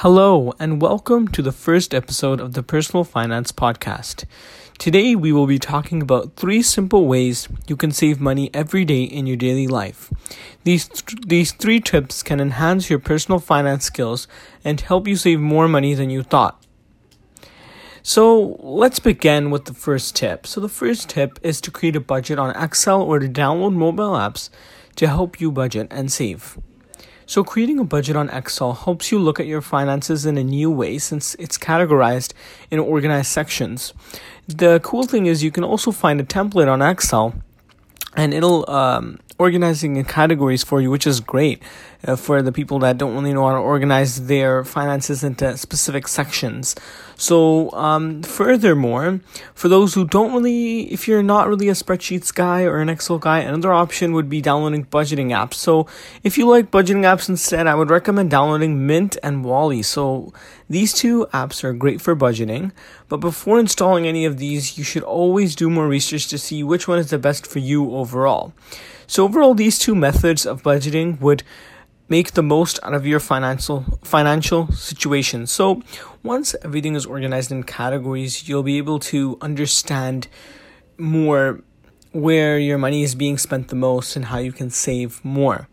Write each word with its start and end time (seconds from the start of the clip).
Hello, 0.00 0.52
and 0.58 0.82
welcome 0.82 1.26
to 1.28 1.40
the 1.40 1.52
first 1.52 1.94
episode 1.94 2.38
of 2.38 2.52
the 2.52 2.62
Personal 2.62 3.02
Finance 3.02 3.50
Podcast. 3.50 4.26
Today, 4.76 5.14
we 5.14 5.32
will 5.32 5.46
be 5.46 5.58
talking 5.58 6.02
about 6.02 6.36
three 6.36 6.60
simple 6.60 7.06
ways 7.06 7.48
you 7.66 7.76
can 7.76 7.90
save 7.90 8.20
money 8.20 8.50
every 8.52 8.84
day 8.84 9.04
in 9.04 9.26
your 9.26 9.38
daily 9.38 9.66
life. 9.66 10.12
These, 10.64 10.88
th- 10.88 11.22
these 11.26 11.52
three 11.52 11.80
tips 11.80 12.22
can 12.22 12.40
enhance 12.40 12.90
your 12.90 12.98
personal 12.98 13.38
finance 13.38 13.86
skills 13.86 14.28
and 14.62 14.82
help 14.82 15.08
you 15.08 15.16
save 15.16 15.40
more 15.40 15.66
money 15.66 15.94
than 15.94 16.10
you 16.10 16.22
thought. 16.22 16.62
So, 18.02 18.58
let's 18.60 18.98
begin 18.98 19.50
with 19.50 19.64
the 19.64 19.72
first 19.72 20.14
tip. 20.14 20.46
So, 20.46 20.60
the 20.60 20.68
first 20.68 21.08
tip 21.08 21.38
is 21.42 21.58
to 21.62 21.70
create 21.70 21.96
a 21.96 22.00
budget 22.00 22.38
on 22.38 22.54
Excel 22.54 23.00
or 23.00 23.18
to 23.18 23.30
download 23.30 23.72
mobile 23.72 24.12
apps 24.12 24.50
to 24.96 25.06
help 25.06 25.40
you 25.40 25.50
budget 25.50 25.88
and 25.90 26.12
save. 26.12 26.58
So, 27.28 27.42
creating 27.42 27.80
a 27.80 27.84
budget 27.84 28.14
on 28.14 28.30
Excel 28.30 28.72
helps 28.72 29.10
you 29.10 29.18
look 29.18 29.40
at 29.40 29.46
your 29.46 29.60
finances 29.60 30.26
in 30.26 30.38
a 30.38 30.44
new 30.44 30.70
way 30.70 30.96
since 30.98 31.34
it's 31.40 31.58
categorized 31.58 32.32
in 32.70 32.78
organized 32.78 33.32
sections. 33.32 33.92
The 34.46 34.78
cool 34.84 35.02
thing 35.02 35.26
is, 35.26 35.42
you 35.42 35.50
can 35.50 35.64
also 35.64 35.90
find 35.90 36.20
a 36.20 36.24
template 36.24 36.70
on 36.70 36.80
Excel 36.80 37.34
and 38.16 38.32
it'll 38.34 38.68
um, 38.70 39.18
organizing 39.38 39.96
in 39.96 40.04
categories 40.04 40.64
for 40.64 40.80
you, 40.80 40.90
which 40.90 41.06
is 41.06 41.20
great 41.20 41.62
uh, 42.04 42.16
for 42.16 42.42
the 42.42 42.52
people 42.52 42.78
that 42.78 42.98
don't 42.98 43.14
really 43.14 43.32
know 43.32 43.46
how 43.46 43.52
to 43.52 43.58
organize 43.58 44.26
their 44.26 44.64
finances 44.64 45.22
into 45.22 45.56
specific 45.56 46.08
sections. 46.08 46.74
So, 47.18 47.70
um, 47.72 48.22
furthermore, 48.22 49.20
for 49.54 49.68
those 49.68 49.94
who 49.94 50.06
don't 50.06 50.34
really, 50.34 50.92
if 50.92 51.08
you're 51.08 51.22
not 51.22 51.48
really 51.48 51.68
a 51.68 51.72
spreadsheets 51.72 52.34
guy 52.34 52.64
or 52.64 52.78
an 52.78 52.88
Excel 52.90 53.18
guy, 53.18 53.38
another 53.38 53.72
option 53.72 54.12
would 54.12 54.28
be 54.28 54.42
downloading 54.42 54.84
budgeting 54.84 55.28
apps. 55.28 55.54
So, 55.54 55.86
if 56.22 56.36
you 56.36 56.46
like 56.46 56.70
budgeting 56.70 57.04
apps 57.04 57.28
instead, 57.28 57.66
I 57.66 57.74
would 57.74 57.90
recommend 57.90 58.30
downloading 58.30 58.86
Mint 58.86 59.16
and 59.22 59.44
Wally. 59.44 59.82
So, 59.82 60.32
these 60.68 60.92
two 60.92 61.26
apps 61.32 61.64
are 61.64 61.72
great 61.72 62.00
for 62.02 62.14
budgeting, 62.14 62.72
but 63.08 63.18
before 63.18 63.58
installing 63.58 64.06
any 64.06 64.24
of 64.24 64.36
these, 64.36 64.76
you 64.76 64.84
should 64.84 65.04
always 65.04 65.54
do 65.54 65.70
more 65.70 65.88
research 65.88 66.28
to 66.28 66.38
see 66.38 66.62
which 66.62 66.86
one 66.88 66.98
is 66.98 67.10
the 67.10 67.18
best 67.18 67.46
for 67.46 67.60
you 67.60 67.94
overall. 68.06 68.52
So 69.06 69.24
overall, 69.24 69.54
these 69.54 69.78
two 69.78 69.94
methods 69.94 70.46
of 70.46 70.62
budgeting 70.62 71.20
would 71.20 71.42
make 72.08 72.32
the 72.32 72.42
most 72.42 72.78
out 72.82 72.94
of 72.94 73.04
your 73.06 73.20
financial 73.20 73.84
financial 74.02 74.70
situation. 74.72 75.46
So 75.46 75.82
once 76.22 76.54
everything 76.62 76.94
is 76.94 77.06
organized 77.06 77.50
in 77.50 77.62
categories, 77.64 78.48
you'll 78.48 78.68
be 78.72 78.78
able 78.78 79.00
to 79.12 79.18
understand 79.40 80.28
more 80.98 81.60
where 82.12 82.58
your 82.58 82.78
money 82.78 83.02
is 83.02 83.14
being 83.14 83.38
spent 83.38 83.68
the 83.68 83.80
most 83.88 84.16
and 84.16 84.26
how 84.26 84.38
you 84.38 84.52
can 84.52 84.70
save 84.70 85.24
more. 85.24 85.68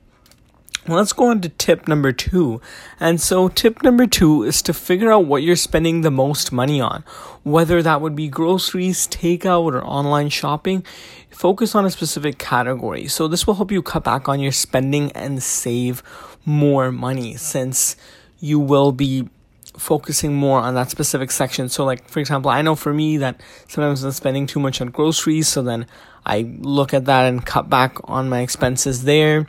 Let's 0.86 1.14
go 1.14 1.30
on 1.30 1.40
to 1.42 1.50
tip 1.50 1.88
number 1.88 2.12
two. 2.12 2.60
And 3.00 3.22
so, 3.22 3.48
tip 3.48 3.84
number 3.84 4.06
two 4.06 4.44
is 4.44 4.62
to 4.64 4.74
figure 4.74 5.14
out 5.14 5.26
what 5.26 5.42
you're 5.42 5.56
spending 5.56 6.02
the 6.02 6.12
most 6.12 6.52
money 6.52 6.82
on. 6.82 7.06
Whether 7.44 7.82
that 7.82 8.02
would 8.02 8.18
be 8.18 8.28
groceries, 8.28 9.08
takeout, 9.08 9.74
or 9.74 9.84
online 9.86 10.28
shopping, 10.28 10.86
focus 11.30 11.74
on 11.74 11.86
a 11.86 11.90
specific 11.90 12.38
category. 12.38 13.08
So, 13.08 13.30
this 13.30 13.48
will 13.48 13.54
help 13.54 13.72
you 13.72 13.82
cut 13.82 14.04
back 14.04 14.28
on 14.28 14.42
your 14.42 14.52
spending 14.52 15.14
and 15.14 15.42
save 15.42 16.04
more 16.44 16.92
money 16.92 17.38
since 17.38 17.96
you 18.42 18.60
will 18.60 18.92
be 18.92 19.30
focusing 19.78 20.34
more 20.34 20.60
on 20.60 20.76
that 20.76 20.90
specific 20.90 21.32
section. 21.32 21.70
So, 21.70 21.86
like, 21.86 22.10
for 22.10 22.20
example, 22.20 22.52
I 22.52 22.62
know 22.62 22.76
for 22.76 22.94
me 22.94 23.18
that 23.18 23.40
sometimes 23.70 24.04
I'm 24.04 24.12
spending 24.12 24.48
too 24.48 24.60
much 24.60 24.82
on 24.82 24.90
groceries, 24.90 25.48
so 25.48 25.62
then 25.62 25.88
I 26.26 26.42
look 26.60 26.94
at 26.94 27.06
that 27.06 27.26
and 27.26 27.46
cut 27.46 27.70
back 27.70 27.98
on 28.04 28.30
my 28.30 28.42
expenses 28.42 29.04
there. 29.04 29.48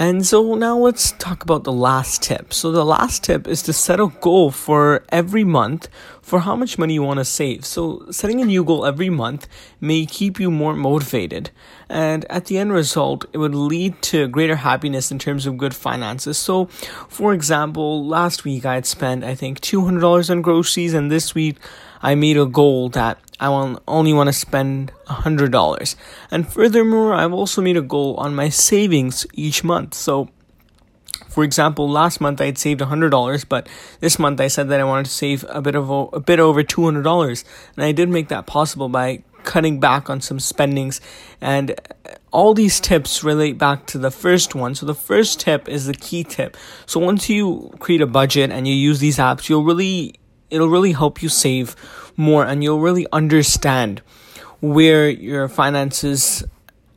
And 0.00 0.26
so 0.26 0.54
now 0.54 0.78
let's 0.78 1.12
talk 1.12 1.42
about 1.42 1.64
the 1.64 1.72
last 1.72 2.22
tip. 2.22 2.54
So 2.54 2.72
the 2.72 2.86
last 2.86 3.22
tip 3.22 3.46
is 3.46 3.60
to 3.64 3.74
set 3.74 4.00
a 4.00 4.06
goal 4.22 4.50
for 4.50 5.04
every 5.10 5.44
month 5.44 5.90
for 6.22 6.40
how 6.40 6.56
much 6.56 6.78
money 6.78 6.94
you 6.94 7.02
want 7.02 7.18
to 7.18 7.24
save. 7.26 7.66
So 7.66 8.06
setting 8.10 8.40
a 8.40 8.46
new 8.46 8.64
goal 8.64 8.86
every 8.86 9.10
month 9.10 9.46
may 9.78 10.06
keep 10.06 10.40
you 10.40 10.50
more 10.50 10.74
motivated. 10.74 11.50
And 11.90 12.24
at 12.30 12.46
the 12.46 12.56
end 12.56 12.72
result, 12.72 13.26
it 13.34 13.36
would 13.36 13.54
lead 13.54 14.00
to 14.04 14.26
greater 14.26 14.56
happiness 14.56 15.10
in 15.10 15.18
terms 15.18 15.44
of 15.44 15.58
good 15.58 15.74
finances. 15.74 16.38
So 16.38 16.64
for 17.10 17.34
example, 17.34 18.06
last 18.06 18.42
week 18.42 18.64
I 18.64 18.76
had 18.76 18.86
spent 18.86 19.22
I 19.22 19.34
think 19.34 19.60
$200 19.60 20.30
on 20.30 20.40
groceries 20.40 20.94
and 20.94 21.10
this 21.12 21.34
week 21.34 21.58
I 22.00 22.14
made 22.14 22.38
a 22.38 22.46
goal 22.46 22.88
that 22.90 23.18
I 23.40 23.48
want, 23.48 23.82
only 23.88 24.12
want 24.12 24.28
to 24.28 24.32
spend 24.32 24.92
$100. 25.06 25.96
And 26.30 26.46
furthermore, 26.46 27.14
I've 27.14 27.32
also 27.32 27.62
made 27.62 27.76
a 27.76 27.82
goal 27.82 28.14
on 28.16 28.34
my 28.34 28.50
savings 28.50 29.26
each 29.32 29.64
month. 29.64 29.94
So, 29.94 30.28
for 31.28 31.42
example, 31.42 31.88
last 31.88 32.20
month 32.20 32.40
I 32.40 32.46
had 32.46 32.58
saved 32.58 32.80
$100, 32.80 33.48
but 33.48 33.68
this 34.00 34.18
month 34.18 34.40
I 34.40 34.48
said 34.48 34.68
that 34.68 34.78
I 34.78 34.84
wanted 34.84 35.06
to 35.06 35.10
save 35.10 35.44
a 35.48 35.62
bit 35.62 35.74
of 35.74 35.90
a 35.90 36.20
bit 36.20 36.38
over 36.38 36.62
$200, 36.62 37.44
and 37.76 37.84
I 37.84 37.92
did 37.92 38.08
make 38.08 38.28
that 38.28 38.46
possible 38.46 38.88
by 38.88 39.22
cutting 39.44 39.80
back 39.80 40.10
on 40.10 40.20
some 40.20 40.38
spendings 40.38 41.00
and 41.40 41.74
all 42.30 42.52
these 42.54 42.78
tips 42.78 43.24
relate 43.24 43.58
back 43.58 43.86
to 43.86 43.98
the 43.98 44.10
first 44.10 44.54
one. 44.54 44.74
So 44.74 44.86
the 44.86 44.94
first 44.94 45.40
tip 45.40 45.68
is 45.68 45.86
the 45.86 45.94
key 45.94 46.24
tip. 46.24 46.56
So 46.86 47.00
once 47.00 47.28
you 47.28 47.72
create 47.80 48.02
a 48.02 48.06
budget 48.06 48.50
and 48.50 48.68
you 48.68 48.74
use 48.74 49.00
these 49.00 49.18
apps, 49.18 49.48
you'll 49.48 49.64
really 49.64 50.19
it'll 50.50 50.68
really 50.68 50.92
help 50.92 51.22
you 51.22 51.28
save 51.28 51.76
more 52.16 52.44
and 52.44 52.62
you'll 52.62 52.80
really 52.80 53.06
understand 53.12 54.02
where 54.60 55.08
your 55.08 55.48
finances 55.48 56.44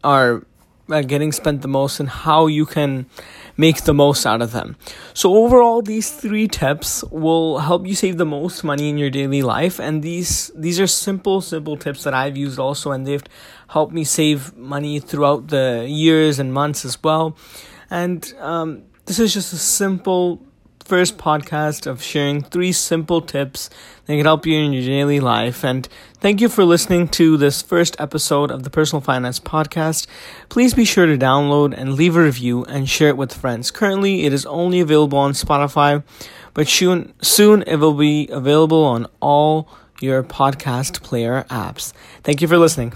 are 0.03 0.45
uh, 0.89 1.01
getting 1.01 1.31
spent 1.31 1.61
the 1.61 1.67
most 1.67 1.99
and 1.99 2.09
how 2.09 2.47
you 2.47 2.65
can 2.65 3.05
make 3.55 3.83
the 3.83 3.93
most 3.93 4.25
out 4.25 4.41
of 4.41 4.51
them. 4.51 4.75
So 5.13 5.33
overall 5.35 5.81
these 5.81 6.11
three 6.11 6.47
tips 6.47 7.03
will 7.05 7.59
help 7.59 7.87
you 7.87 7.95
save 7.95 8.17
the 8.17 8.25
most 8.25 8.63
money 8.63 8.89
in 8.89 8.97
your 8.97 9.09
daily 9.09 9.41
life 9.41 9.79
and 9.79 10.03
these 10.03 10.51
these 10.55 10.79
are 10.79 10.87
simple 10.87 11.39
simple 11.39 11.77
tips 11.77 12.03
that 12.03 12.13
I've 12.13 12.35
used 12.35 12.59
also 12.59 12.91
and 12.91 13.07
they've 13.07 13.23
helped 13.69 13.93
me 13.93 14.03
save 14.03 14.55
money 14.57 14.99
throughout 14.99 15.47
the 15.47 15.85
years 15.87 16.39
and 16.39 16.53
months 16.53 16.83
as 16.83 17.01
well. 17.01 17.37
And 17.89 18.33
um, 18.39 18.83
this 19.05 19.19
is 19.19 19.33
just 19.33 19.53
a 19.53 19.57
simple 19.57 20.45
first 20.85 21.17
podcast 21.17 21.87
of 21.87 22.01
sharing 22.01 22.41
three 22.41 22.71
simple 22.71 23.21
tips 23.21 23.69
that 24.05 24.15
can 24.15 24.25
help 24.25 24.45
you 24.45 24.57
in 24.57 24.73
your 24.73 24.83
daily 24.83 25.19
life. 25.19 25.63
And 25.63 25.87
thank 26.15 26.41
you 26.41 26.49
for 26.49 26.65
listening 26.65 27.07
to 27.09 27.37
this 27.37 27.61
first 27.61 27.95
episode 27.99 28.51
of 28.51 28.63
the 28.63 28.69
Personal 28.69 29.01
Finance 29.01 29.39
Podcast. 29.39 30.07
Please 30.49 30.73
be 30.73 30.85
sure 30.85 31.05
to 31.05 31.17
download 31.17 31.73
and 31.75 31.93
leave 31.93 32.15
a 32.15 32.23
review 32.23 32.65
and 32.65 32.89
share 32.89 33.09
it 33.09 33.17
with 33.17 33.33
friends. 33.33 33.71
Currently, 33.71 34.25
it 34.25 34.33
is 34.33 34.45
only 34.45 34.79
available 34.79 35.17
on 35.17 35.31
Spotify, 35.31 36.03
but 36.53 36.67
soon, 36.67 37.13
soon 37.21 37.63
it 37.63 37.77
will 37.77 37.93
be 37.93 38.27
available 38.29 38.83
on 38.83 39.07
all 39.19 39.69
your 40.01 40.23
podcast 40.23 41.01
player 41.01 41.45
apps. 41.49 41.93
Thank 42.23 42.41
you 42.41 42.47
for 42.47 42.57
listening. 42.57 42.93